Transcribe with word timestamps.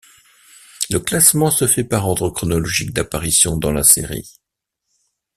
Le 0.89 0.99
classement 0.99 1.51
se 1.51 1.67
fait 1.67 1.83
par 1.83 2.07
ordre 2.07 2.31
chronologique 2.31 2.91
d'apparition 2.91 3.55
dans 3.55 3.71
la 3.71 3.83
série. 3.83 4.39